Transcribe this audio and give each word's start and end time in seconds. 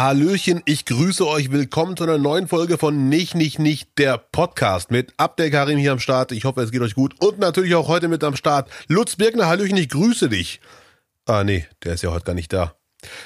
Hallöchen, 0.00 0.62
ich 0.64 0.84
grüße 0.84 1.26
euch. 1.26 1.50
Willkommen 1.50 1.96
zu 1.96 2.04
einer 2.04 2.18
neuen 2.18 2.46
Folge 2.46 2.78
von 2.78 3.08
Nicht, 3.08 3.34
Nicht, 3.34 3.58
Nicht, 3.58 3.98
der 3.98 4.16
Podcast 4.16 4.92
mit 4.92 5.12
Abdel 5.16 5.50
Karim 5.50 5.76
hier 5.76 5.90
am 5.90 5.98
Start. 5.98 6.30
Ich 6.30 6.44
hoffe, 6.44 6.62
es 6.62 6.70
geht 6.70 6.82
euch 6.82 6.94
gut. 6.94 7.16
Und 7.20 7.40
natürlich 7.40 7.74
auch 7.74 7.88
heute 7.88 8.06
mit 8.06 8.22
am 8.22 8.36
Start 8.36 8.70
Lutz 8.86 9.16
Birkner. 9.16 9.48
Hallöchen, 9.48 9.76
ich 9.76 9.88
grüße 9.88 10.28
dich. 10.28 10.60
Ah, 11.26 11.42
nee, 11.42 11.66
der 11.82 11.94
ist 11.94 12.04
ja 12.04 12.12
heute 12.12 12.26
gar 12.26 12.34
nicht 12.34 12.52
da. 12.52 12.76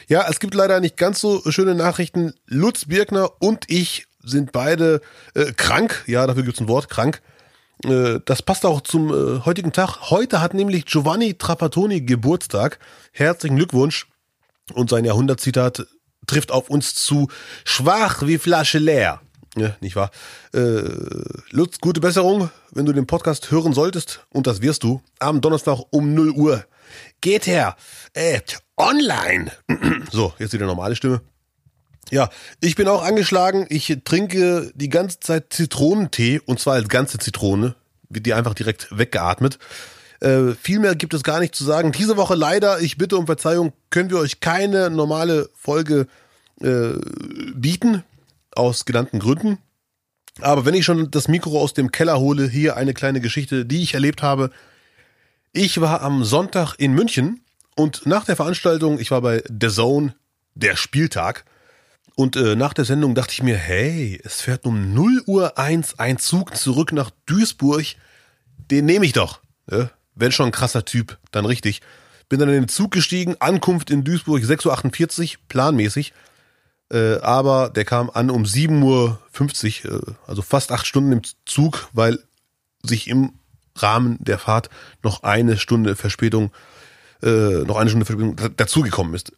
Ja, 0.09 0.25
es 0.31 0.41
gibt 0.41 0.55
leider 0.55 0.81
nicht 0.81 0.96
ganz 0.96 1.21
so 1.21 1.43
schöne 1.50 1.75
Nachrichten. 1.75 2.32
Lutz 2.46 2.86
Birkner 2.86 3.32
und 3.39 3.67
ich 3.68 4.07
sind 4.25 4.53
beide 4.53 5.03
äh, 5.35 5.53
krank. 5.53 6.04
Ja, 6.07 6.27
dafür 6.27 6.43
gibt's 6.43 6.63
ein 6.63 6.68
Wort, 6.68 6.89
krank. 6.89 7.21
Äh, 7.85 8.21
das 8.25 8.41
passt 8.41 8.64
auch 8.64 8.81
zum 8.81 9.11
äh, 9.11 9.41
heutigen 9.45 9.73
Tag. 9.73 10.09
Heute 10.09 10.41
hat 10.41 10.54
nämlich 10.54 10.86
Giovanni 10.86 11.35
Trapattoni 11.35 12.00
Geburtstag. 12.00 12.79
Herzlichen 13.13 13.57
Glückwunsch. 13.57 14.07
Und 14.73 14.89
sein 14.89 15.04
Jahrhundertzitat 15.04 15.86
trifft 16.26 16.50
auf 16.50 16.71
uns 16.71 16.94
zu. 16.94 17.29
Schwach 17.64 18.26
wie 18.26 18.39
Flasche 18.39 18.79
leer. 18.79 19.21
Ja, 19.57 19.76
nicht 19.80 19.96
wahr? 19.96 20.11
Äh, 20.54 20.82
Lutz, 21.50 21.79
gute 21.79 22.00
Besserung, 22.00 22.50
wenn 22.71 22.86
du 22.86 22.93
den 22.93 23.07
Podcast 23.07 23.50
hören 23.50 23.75
solltest. 23.75 24.25
Und 24.30 24.46
das 24.46 24.63
wirst 24.63 24.82
du 24.82 25.03
am 25.18 25.40
Donnerstag 25.43 25.79
um 25.90 26.14
0 26.14 26.30
Uhr. 26.30 26.64
Geht 27.21 27.46
her. 27.46 27.77
Äh, 28.14 28.40
online. 28.77 29.53
so, 30.11 30.32
jetzt 30.39 30.54
wieder 30.54 30.66
normale 30.66 30.96
Stimme. 30.96 31.21
Ja, 32.11 32.30
ich 32.61 32.77
bin 32.77 32.89
auch 32.89 33.02
angeschlagen. 33.02 33.66
Ich 33.69 33.97
trinke 34.05 34.72
die 34.75 34.89
ganze 34.89 35.20
Zeit 35.20 35.52
Zitronentee 35.52 36.41
und 36.44 36.58
zwar 36.58 36.75
als 36.75 36.89
ganze 36.89 37.19
Zitrone. 37.19 37.75
Wird 38.08 38.27
die 38.27 38.34
einfach 38.34 38.55
direkt 38.55 38.89
weggeatmet. 38.97 39.58
Äh, 40.22 40.55
viel 40.55 40.78
mehr 40.78 40.94
gibt 40.94 41.14
es 41.14 41.25
gar 41.25 41.41
nicht 41.41 41.52
zu 41.52 41.64
sagen. 41.64 41.91
Diese 41.91 42.16
Woche 42.16 42.36
leider, 42.36 42.80
ich 42.80 42.97
bitte 42.97 43.16
um 43.16 43.27
Verzeihung, 43.27 43.72
können 43.91 44.08
wir 44.08 44.19
euch 44.19 44.38
keine 44.38 44.88
normale 44.88 45.50
Folge 45.55 46.06
äh, 46.60 46.92
bieten, 47.55 48.05
aus 48.55 48.84
genannten 48.84 49.19
Gründen. 49.19 49.58
Aber 50.41 50.64
wenn 50.64 50.74
ich 50.74 50.84
schon 50.84 51.10
das 51.10 51.27
Mikro 51.27 51.60
aus 51.60 51.74
dem 51.74 51.91
Keller 51.91 52.20
hole, 52.20 52.48
hier 52.48 52.77
eine 52.77 52.94
kleine 52.94 53.20
Geschichte, 53.20 53.66
die 53.66 53.82
ich 53.82 53.94
erlebt 53.94 54.22
habe. 54.22 54.50
Ich 55.52 55.80
war 55.80 56.02
am 56.02 56.22
Sonntag 56.22 56.77
in 56.78 56.92
München 56.92 57.41
und 57.75 58.06
nach 58.06 58.25
der 58.25 58.36
Veranstaltung, 58.36 59.00
ich 59.00 59.10
war 59.10 59.22
bei 59.22 59.42
The 59.48 59.69
Zone, 59.69 60.14
der 60.54 60.77
Spieltag. 60.77 61.44
Und 62.14 62.36
äh, 62.36 62.54
nach 62.54 62.75
der 62.75 62.84
Sendung 62.84 63.16
dachte 63.16 63.32
ich 63.32 63.42
mir, 63.42 63.56
hey, 63.56 64.20
es 64.22 64.41
fährt 64.41 64.66
um 64.66 64.94
0 64.94 65.22
Uhr 65.27 65.58
1 65.58 65.98
ein 65.98 66.19
Zug 66.19 66.56
zurück 66.56 66.92
nach 66.92 67.10
Duisburg. 67.27 67.86
Den 68.70 68.84
nehme 68.84 69.04
ich 69.04 69.14
doch. 69.14 69.41
Ja? 69.69 69.91
Wenn 70.14 70.32
schon 70.32 70.46
ein 70.46 70.52
krasser 70.52 70.84
Typ, 70.84 71.18
dann 71.30 71.44
richtig. 71.44 71.80
Bin 72.28 72.38
dann 72.38 72.48
in 72.48 72.55
den 72.55 72.68
Zug 72.68 72.91
gestiegen, 72.91 73.36
Ankunft 73.41 73.91
in 73.91 74.05
Duisburg 74.05 74.42
6.48 74.42 75.20
Uhr, 75.34 75.41
planmäßig. 75.48 76.12
Äh, 76.91 77.16
aber 77.20 77.70
der 77.70 77.84
kam 77.84 78.10
an 78.10 78.30
um 78.30 78.44
7.50 78.44 79.86
Uhr, 79.86 80.08
äh, 80.08 80.12
also 80.27 80.42
fast 80.42 80.72
acht 80.72 80.86
Stunden 80.86 81.12
im 81.12 81.22
Zug, 81.46 81.88
weil 81.92 82.19
sich 82.82 83.08
im 83.08 83.32
Rahmen 83.77 84.19
der 84.20 84.38
Fahrt 84.38 84.69
noch 85.02 85.22
eine 85.22 85.56
Stunde 85.56 85.96
Verspätung, 85.96 86.52
äh, 87.22 87.28
noch 87.64 87.76
eine 87.76 87.91
Stunde 87.91 88.06
Verspätung 88.06 88.36
dazugekommen 88.56 89.14
ist. 89.14 89.32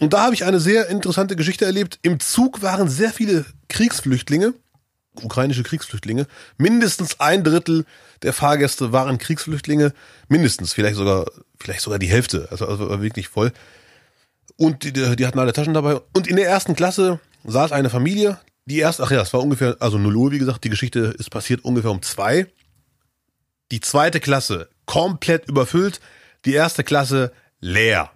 Und 0.00 0.12
da 0.12 0.24
habe 0.24 0.34
ich 0.34 0.44
eine 0.44 0.60
sehr 0.60 0.88
interessante 0.88 1.34
Geschichte 1.34 1.64
erlebt. 1.64 1.98
Im 2.02 2.20
Zug 2.20 2.62
waren 2.62 2.88
sehr 2.88 3.10
viele 3.10 3.44
Kriegsflüchtlinge 3.68 4.54
ukrainische 5.22 5.62
Kriegsflüchtlinge. 5.62 6.26
Mindestens 6.56 7.20
ein 7.20 7.44
Drittel 7.44 7.84
der 8.22 8.32
Fahrgäste 8.32 8.92
waren 8.92 9.18
Kriegsflüchtlinge. 9.18 9.92
Mindestens, 10.28 10.72
vielleicht 10.72 10.96
sogar, 10.96 11.26
vielleicht 11.58 11.80
sogar 11.80 11.98
die 11.98 12.08
Hälfte. 12.08 12.48
Also, 12.50 12.66
also 12.66 13.02
wirklich 13.02 13.28
voll. 13.28 13.52
Und 14.56 14.82
die, 14.82 14.92
die 14.92 15.26
hatten 15.26 15.38
alle 15.38 15.52
Taschen 15.52 15.74
dabei. 15.74 16.00
Und 16.14 16.26
in 16.26 16.36
der 16.36 16.48
ersten 16.48 16.74
Klasse 16.74 17.20
saß 17.44 17.72
eine 17.72 17.90
Familie. 17.90 18.38
Die 18.66 18.78
erste, 18.78 19.04
ach 19.04 19.10
ja, 19.10 19.22
es 19.22 19.32
war 19.32 19.40
ungefähr, 19.40 19.76
also 19.80 19.98
0 19.98 20.16
Uhr, 20.16 20.32
wie 20.32 20.38
gesagt, 20.38 20.64
die 20.64 20.68
Geschichte 20.68 21.14
ist 21.18 21.30
passiert 21.30 21.64
ungefähr 21.64 21.90
um 21.90 22.02
zwei. 22.02 22.46
Die 23.70 23.80
zweite 23.80 24.20
Klasse 24.20 24.68
komplett 24.86 25.48
überfüllt. 25.48 26.00
Die 26.44 26.54
erste 26.54 26.84
Klasse 26.84 27.32
leer. 27.60 28.10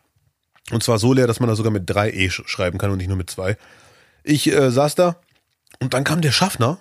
Und 0.71 0.83
zwar 0.83 0.99
so 0.99 1.13
leer, 1.13 1.27
dass 1.27 1.41
man 1.41 1.49
da 1.49 1.57
sogar 1.57 1.73
mit 1.73 1.89
drei 1.89 2.11
E 2.11 2.31
schreiben 2.31 2.79
kann 2.79 2.91
und 2.91 2.99
nicht 2.99 3.09
nur 3.09 3.17
mit 3.17 3.31
zwei. 3.31 3.57
Ich 4.23 4.51
äh, 4.51 4.71
saß 4.71 4.95
da 4.95 5.17
und 5.81 5.95
dann 5.95 6.05
kam 6.05 6.21
der 6.21 6.33
Schaffner 6.33 6.79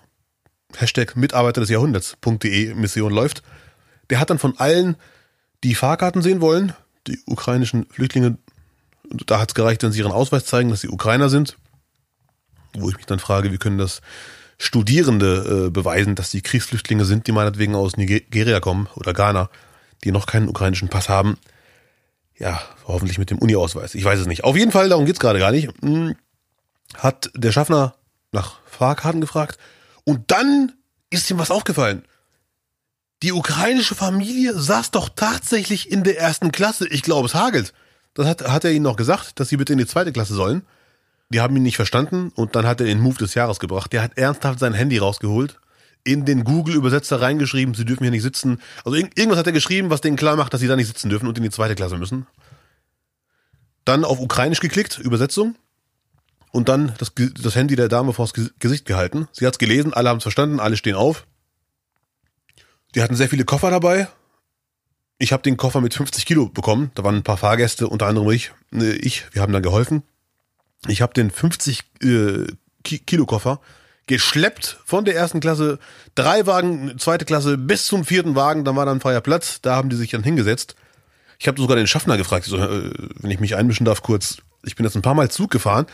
Hashtag 0.79 1.15
Mitarbeiter 1.15 1.61
des 1.61 1.69
Jahrhunderts.de 1.69 2.73
Mission 2.73 3.11
läuft. 3.11 3.43
Der 4.09 4.19
hat 4.19 4.29
dann 4.29 4.39
von 4.39 4.57
allen, 4.57 4.95
die 5.63 5.75
Fahrkarten 5.75 6.21
sehen 6.21 6.41
wollen, 6.41 6.73
die 7.07 7.19
ukrainischen 7.25 7.85
Flüchtlinge, 7.89 8.37
da 9.25 9.39
hat 9.39 9.49
es 9.49 9.55
gereicht, 9.55 9.83
wenn 9.83 9.91
sie 9.91 9.99
ihren 9.99 10.11
Ausweis 10.11 10.45
zeigen, 10.45 10.69
dass 10.69 10.81
sie 10.81 10.89
Ukrainer 10.89 11.29
sind. 11.29 11.57
Wo 12.73 12.89
ich 12.89 12.97
mich 12.97 13.05
dann 13.05 13.19
frage, 13.19 13.51
wie 13.51 13.57
können 13.57 13.77
das 13.77 14.01
Studierende 14.57 15.65
äh, 15.67 15.69
beweisen, 15.69 16.15
dass 16.15 16.31
sie 16.31 16.41
Kriegsflüchtlinge 16.41 17.05
sind, 17.05 17.27
die 17.27 17.31
meinetwegen 17.31 17.75
aus 17.75 17.97
Nigeria 17.97 18.59
kommen 18.59 18.87
oder 18.95 19.13
Ghana, 19.13 19.49
die 20.03 20.11
noch 20.11 20.27
keinen 20.27 20.47
ukrainischen 20.47 20.87
Pass 20.87 21.09
haben. 21.09 21.37
Ja, 22.37 22.61
hoffentlich 22.85 23.17
mit 23.17 23.29
dem 23.29 23.39
Uni-Ausweis. 23.39 23.95
Ich 23.95 24.03
weiß 24.03 24.19
es 24.19 24.27
nicht. 24.27 24.43
Auf 24.43 24.55
jeden 24.55 24.71
Fall, 24.71 24.89
darum 24.89 25.05
geht's 25.05 25.19
gerade 25.19 25.39
gar 25.39 25.51
nicht. 25.51 25.69
Hm, 25.81 26.15
hat 26.95 27.31
der 27.35 27.51
Schaffner 27.51 27.95
nach 28.31 28.59
Fahrkarten 28.65 29.21
gefragt 29.21 29.57
und 30.03 30.31
dann 30.31 30.73
ist 31.09 31.29
ihm 31.29 31.37
was 31.37 31.51
aufgefallen. 31.51 32.03
Die 33.23 33.33
ukrainische 33.33 33.93
Familie 33.93 34.57
saß 34.57 34.91
doch 34.91 35.09
tatsächlich 35.09 35.91
in 35.91 36.03
der 36.03 36.19
ersten 36.19 36.51
Klasse. 36.51 36.87
Ich 36.87 37.03
glaube, 37.03 37.27
es 37.27 37.35
hagelt. 37.35 37.73
Das 38.15 38.25
hat, 38.25 38.47
hat 38.47 38.65
er 38.65 38.71
ihnen 38.71 38.83
noch 38.83 38.95
gesagt, 38.95 39.39
dass 39.39 39.49
sie 39.49 39.57
bitte 39.57 39.73
in 39.73 39.79
die 39.79 39.85
zweite 39.85 40.11
Klasse 40.11 40.33
sollen. 40.33 40.63
Die 41.29 41.39
haben 41.39 41.55
ihn 41.55 41.63
nicht 41.63 41.75
verstanden 41.75 42.31
und 42.35 42.55
dann 42.55 42.65
hat 42.65 42.81
er 42.81 42.87
den 42.87 42.99
Move 42.99 43.17
des 43.17 43.35
Jahres 43.35 43.59
gebracht. 43.59 43.93
Der 43.93 44.01
hat 44.01 44.17
ernsthaft 44.17 44.59
sein 44.59 44.73
Handy 44.73 44.97
rausgeholt, 44.97 45.59
in 46.03 46.25
den 46.25 46.43
Google-Übersetzer 46.43 47.21
reingeschrieben, 47.21 47.73
sie 47.73 47.85
dürfen 47.85 48.03
hier 48.03 48.11
nicht 48.11 48.23
sitzen. 48.23 48.59
Also 48.83 48.97
irgendwas 48.97 49.37
hat 49.37 49.47
er 49.47 49.53
geschrieben, 49.53 49.89
was 49.91 50.01
denen 50.01 50.17
klar 50.17 50.35
macht, 50.35 50.53
dass 50.53 50.59
sie 50.59 50.67
da 50.67 50.75
nicht 50.75 50.87
sitzen 50.87 51.09
dürfen 51.09 51.27
und 51.27 51.37
in 51.37 51.43
die 51.43 51.51
zweite 51.51 51.75
Klasse 51.75 51.97
müssen. 51.97 52.27
Dann 53.85 54.03
auf 54.03 54.19
Ukrainisch 54.19 54.59
geklickt, 54.59 54.97
Übersetzung 54.97 55.55
und 56.51 56.69
dann 56.69 56.93
das, 56.97 57.13
das 57.15 57.55
Handy 57.55 57.75
der 57.75 57.87
Dame 57.87 58.13
vors 58.13 58.33
Gesicht 58.33 58.85
gehalten. 58.85 59.27
Sie 59.31 59.47
hat's 59.47 59.57
gelesen, 59.57 59.93
alle 59.93 60.09
haben 60.09 60.17
es 60.17 60.23
verstanden, 60.23 60.59
alle 60.59 60.77
stehen 60.77 60.95
auf. 60.95 61.25
Die 62.93 63.01
hatten 63.01 63.15
sehr 63.15 63.29
viele 63.29 63.45
Koffer 63.45 63.71
dabei. 63.71 64.07
Ich 65.17 65.31
habe 65.31 65.43
den 65.43 65.55
Koffer 65.55 65.81
mit 65.81 65.93
50 65.93 66.25
Kilo 66.25 66.47
bekommen. 66.47 66.91
Da 66.95 67.03
waren 67.03 67.15
ein 67.15 67.23
paar 67.23 67.37
Fahrgäste, 67.37 67.87
unter 67.87 68.07
anderem 68.07 68.29
ich. 68.31 68.51
Äh, 68.73 68.93
ich, 68.93 69.23
wir 69.33 69.41
haben 69.41 69.53
dann 69.53 69.63
geholfen. 69.63 70.03
Ich 70.87 71.01
habe 71.01 71.13
den 71.13 71.31
50 71.31 71.83
äh, 72.01 72.47
Kilo 72.83 73.25
Koffer 73.25 73.61
geschleppt 74.07 74.79
von 74.83 75.05
der 75.05 75.15
ersten 75.15 75.39
Klasse, 75.39 75.79
drei 76.15 76.47
Wagen, 76.47 76.97
zweite 76.97 77.23
Klasse 77.23 77.57
bis 77.57 77.85
zum 77.85 78.03
vierten 78.03 78.35
Wagen. 78.35 78.65
Dann 78.65 78.75
war 78.75 78.85
dann 78.85 78.99
freier 78.99 79.21
Platz. 79.21 79.61
Da 79.61 79.75
haben 79.75 79.89
die 79.89 79.95
sich 79.95 80.09
dann 80.09 80.23
hingesetzt. 80.23 80.75
Ich 81.39 81.47
habe 81.47 81.61
sogar 81.61 81.77
den 81.77 81.87
Schaffner 81.87 82.17
gefragt, 82.17 82.45
so, 82.45 82.57
äh, 82.57 82.91
wenn 83.19 83.31
ich 83.31 83.39
mich 83.39 83.55
einmischen 83.55 83.85
darf, 83.85 84.01
kurz. 84.01 84.37
Ich 84.63 84.75
bin 84.75 84.85
jetzt 84.85 84.95
ein 84.95 85.01
paar 85.01 85.15
Mal 85.15 85.31
Zug 85.31 85.49
gefahren 85.49 85.87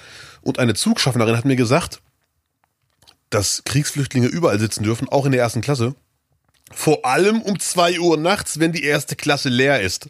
und 0.48 0.60
eine 0.60 0.74
Zugschaffnerin 0.74 1.36
hat 1.36 1.44
mir 1.44 1.58
gesagt, 1.58 2.00
dass 3.30 3.64
Kriegsflüchtlinge 3.66 4.28
überall 4.28 4.60
sitzen 4.60 4.82
dürfen, 4.82 5.10
auch 5.10 5.26
in 5.26 5.34
der 5.34 5.42
ersten 5.42 5.60
Klasse. 5.60 5.94
Vor 6.72 7.06
allem 7.06 7.42
um 7.42 7.60
zwei 7.60 8.00
Uhr 8.00 8.16
nachts, 8.18 8.58
wenn 8.58 8.72
die 8.72 8.84
erste 8.84 9.18
Klasse 9.18 9.50
leer 9.50 9.82
ist. 9.82 10.10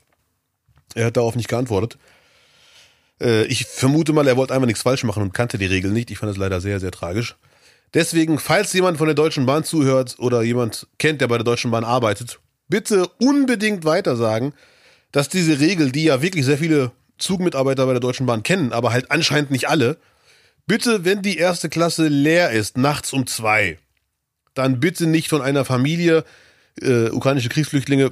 Er 0.94 1.08
hat 1.08 1.18
darauf 1.18 1.36
nicht 1.36 1.50
geantwortet. 1.50 1.97
Äh, 3.20 3.46
ich 3.46 3.66
vermute 3.66 4.14
mal, 4.14 4.28
er 4.28 4.38
wollte 4.38 4.53
einfach 4.53 4.68
nichts 4.68 4.84
falsch 4.84 5.03
machen 5.03 5.24
und 5.24 5.34
kannte 5.34 5.58
die 5.58 5.66
Regel 5.66 5.92
nicht. 5.92 6.12
Ich 6.12 6.20
fand 6.20 6.30
das 6.30 6.38
leider 6.38 6.62
sehr, 6.62 6.80
sehr 6.80 6.92
tragisch. 6.92 7.36
Deswegen, 7.96 8.38
falls 8.38 8.74
jemand 8.74 9.00
von 9.00 9.08
der 9.08 9.16
Deutschen 9.16 9.47
Bahn 9.47 9.64
zuhört 9.64 10.18
oder 10.20 10.44
jemand 10.44 10.86
kennt, 11.00 11.20
der 11.20 11.28
bei 11.30 11.38
der 11.38 11.46
Deutschen 11.46 11.72
Bahn 11.72 11.84
arbeitet, 11.84 12.40
bitte 12.67 13.08
unbedingt 13.20 13.85
weitersagen, 13.85 14.53
dass 15.11 15.29
diese 15.29 15.59
Regel, 15.59 15.91
die 15.91 16.03
ja 16.03 16.22
wirklich 16.22 16.46
sehr 16.46 16.59
viele 16.59 16.91
Zugmitarbeiter 17.17 17.88
bei 17.88 17.94
der 17.94 18.02
Deutschen 18.02 18.28
Bahn 18.28 18.44
kennen, 18.44 18.72
aber 18.72 18.91
halt 18.91 19.09
anscheinend 19.09 19.50
nicht 19.50 19.67
alle, 19.67 19.97
Bitte, 20.67 21.05
wenn 21.05 21.22
die 21.22 21.37
erste 21.37 21.69
Klasse 21.69 22.09
leer 22.09 22.52
ist, 22.52 22.78
nachts 22.78 23.14
um 23.14 23.25
zwei, 23.25 23.79
dann 24.53 24.81
bitte 24.81 25.08
nicht 25.08 25.29
von 25.29 25.41
einer 25.41 25.64
Familie, 25.64 26.25
äh, 26.81 27.09
ukrainische 27.09 27.47
Kriegsflüchtlinge, 27.49 28.11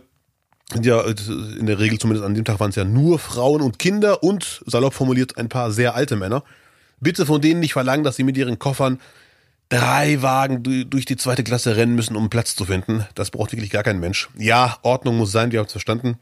ja, 0.81 1.01
in 1.01 1.65
der 1.65 1.79
Regel 1.79 1.99
zumindest 1.99 2.25
an 2.25 2.33
dem 2.33 2.45
Tag 2.45 2.59
waren 2.59 2.69
es 2.69 2.75
ja 2.75 2.85
nur 2.85 3.19
Frauen 3.19 3.61
und 3.61 3.77
Kinder 3.77 4.23
und, 4.23 4.63
salopp 4.65 4.93
formuliert, 4.93 5.37
ein 5.37 5.49
paar 5.49 5.71
sehr 5.71 5.95
alte 5.95 6.15
Männer. 6.15 6.43
Bitte 6.99 7.25
von 7.25 7.41
denen 7.41 7.59
nicht 7.59 7.73
verlangen, 7.73 8.03
dass 8.03 8.15
sie 8.15 8.23
mit 8.23 8.37
ihren 8.37 8.57
Koffern 8.57 8.99
drei 9.69 10.21
Wagen 10.21 10.63
durch 10.89 11.05
die 11.05 11.17
zweite 11.17 11.43
Klasse 11.43 11.75
rennen 11.75 11.93
müssen, 11.95 12.15
um 12.15 12.29
Platz 12.29 12.55
zu 12.55 12.65
finden. 12.65 13.05
Das 13.15 13.31
braucht 13.31 13.51
wirklich 13.51 13.69
gar 13.69 13.83
kein 13.83 13.99
Mensch. 13.99 14.29
Ja, 14.37 14.77
Ordnung 14.81 15.17
muss 15.17 15.31
sein, 15.31 15.51
wir 15.51 15.59
haben 15.59 15.65
es 15.67 15.71
verstanden. 15.71 16.17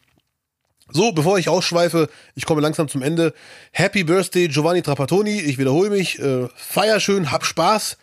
So, 0.92 1.12
bevor 1.12 1.40
ich 1.40 1.50
ausschweife, 1.50 2.10
ich 2.36 2.46
komme 2.46 2.62
langsam 2.62 2.88
zum 2.88 3.02
Ende. 3.02 3.34
Happy 3.72 4.04
Birthday 4.04 4.48
Giovanni 4.48 4.82
Trapattoni. 4.82 5.40
Ich 5.40 5.58
wiederhole 5.58 5.90
mich. 5.90 6.20
Äh, 6.20 6.48
feier 6.56 7.00
schön, 7.00 7.32
hab 7.32 7.46
Spaß. 7.46 7.98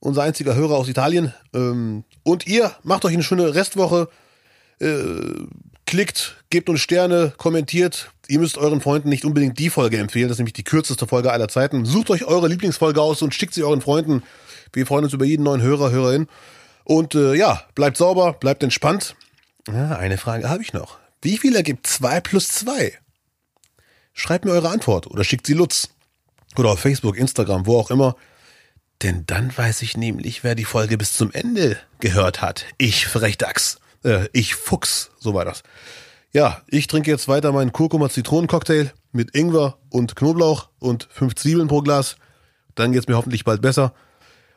Unser 0.00 0.22
einziger 0.22 0.54
Hörer 0.54 0.74
aus 0.76 0.88
Italien. 0.88 1.34
Ähm, 1.54 2.04
und 2.22 2.46
ihr 2.46 2.74
macht 2.82 3.04
euch 3.04 3.14
eine 3.14 3.22
schöne 3.22 3.54
Restwoche. 3.54 4.08
Äh, 4.80 4.98
klickt, 5.86 6.36
gebt 6.50 6.68
uns 6.68 6.80
Sterne, 6.80 7.32
kommentiert. 7.36 8.10
Ihr 8.28 8.40
müsst 8.40 8.58
euren 8.58 8.80
Freunden 8.80 9.08
nicht 9.08 9.24
unbedingt 9.24 9.58
die 9.58 9.70
Folge 9.70 9.98
empfehlen. 9.98 10.28
Das 10.28 10.36
ist 10.36 10.40
nämlich 10.40 10.52
die 10.54 10.64
kürzeste 10.64 11.06
Folge 11.06 11.32
aller 11.32 11.48
Zeiten. 11.48 11.84
Sucht 11.84 12.10
euch 12.10 12.24
eure 12.24 12.48
Lieblingsfolge 12.48 13.00
aus 13.00 13.22
und 13.22 13.34
schickt 13.34 13.54
sie 13.54 13.62
euren 13.62 13.80
Freunden. 13.80 14.22
Wir 14.72 14.86
freuen 14.86 15.04
uns 15.04 15.12
über 15.12 15.24
jeden 15.24 15.44
neuen 15.44 15.62
Hörer, 15.62 15.90
Hörerin. 15.90 16.28
Und 16.84 17.14
äh, 17.14 17.34
ja, 17.34 17.62
bleibt 17.74 17.96
sauber, 17.96 18.32
bleibt 18.32 18.62
entspannt. 18.62 19.16
Ja, 19.68 19.96
eine 19.96 20.18
Frage 20.18 20.48
habe 20.48 20.62
ich 20.62 20.72
noch. 20.72 20.98
Wie 21.26 21.38
viel 21.38 21.56
ergibt 21.56 21.88
2 21.88 22.20
plus 22.20 22.50
2? 22.50 22.96
Schreibt 24.12 24.44
mir 24.44 24.52
eure 24.52 24.68
Antwort 24.68 25.08
oder 25.08 25.24
schickt 25.24 25.44
sie 25.44 25.54
Lutz. 25.54 25.88
Oder 26.56 26.70
auf 26.70 26.78
Facebook, 26.78 27.16
Instagram, 27.16 27.66
wo 27.66 27.80
auch 27.80 27.90
immer. 27.90 28.14
Denn 29.02 29.24
dann 29.26 29.50
weiß 29.58 29.82
ich 29.82 29.96
nämlich, 29.96 30.44
wer 30.44 30.54
die 30.54 30.64
Folge 30.64 30.96
bis 30.96 31.14
zum 31.14 31.32
Ende 31.32 31.80
gehört 31.98 32.42
hat. 32.42 32.66
Ich 32.78 33.08
Frechdachs. 33.08 33.80
Äh, 34.04 34.28
ich 34.32 34.54
Fuchs, 34.54 35.10
so 35.18 35.34
war 35.34 35.44
das. 35.44 35.64
Ja, 36.32 36.62
ich 36.68 36.86
trinke 36.86 37.10
jetzt 37.10 37.26
weiter 37.26 37.50
meinen 37.50 37.72
Kurkuma-Zitronencocktail 37.72 38.92
mit 39.10 39.34
Ingwer 39.34 39.78
und 39.90 40.14
Knoblauch 40.14 40.68
und 40.78 41.08
fünf 41.10 41.34
Zwiebeln 41.34 41.66
pro 41.66 41.82
Glas. 41.82 42.18
Dann 42.76 42.92
geht's 42.92 43.08
mir 43.08 43.16
hoffentlich 43.16 43.42
bald 43.42 43.62
besser. 43.62 43.94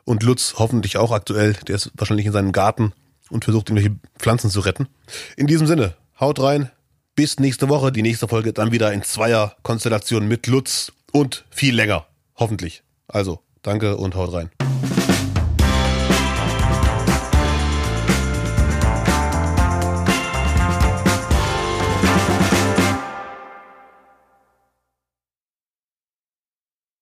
Und 0.04 0.22
Lutz 0.22 0.54
hoffentlich 0.58 0.98
auch 0.98 1.14
aktuell. 1.14 1.54
Der 1.68 1.78
ist 1.78 1.90
wahrscheinlich 1.96 2.28
in 2.28 2.34
seinem 2.34 2.52
Garten 2.52 2.94
und 3.32 3.44
versucht 3.44 3.72
irgendwelche 3.72 4.00
Pflanzen 4.20 4.52
zu 4.52 4.60
retten. 4.60 4.88
In 5.36 5.48
diesem 5.48 5.66
Sinne, 5.66 5.96
haut 6.20 6.40
rein. 6.42 6.72
Bis 7.16 7.40
nächste 7.40 7.70
Woche. 7.70 7.92
Die 7.92 8.02
nächste 8.02 8.28
Folge 8.28 8.54
dann 8.54 8.72
wieder 8.72 8.94
in 8.94 9.04
Zweier-Konstellation 9.04 10.28
mit 10.28 10.48
Lutz 10.48 10.92
und 11.12 11.46
viel 11.50 11.76
länger. 11.76 12.08
Hoffentlich. 12.36 12.84
Also, 13.08 13.40
danke 13.62 13.98
und 13.98 14.16
haut 14.16 14.34
rein. 14.34 14.50